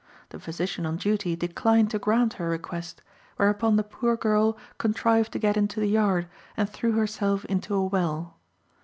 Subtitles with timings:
[0.29, 3.03] The physician on duty declined to grant her request,
[3.35, 6.27] whereupon the poor girl contrived to get into the yard,
[6.57, 8.35] and threw herself into a well.